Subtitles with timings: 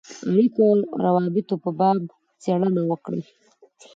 [0.29, 0.73] اړېکو او
[1.03, 1.97] روابطو په باب
[2.41, 3.21] څېړنه وکړي.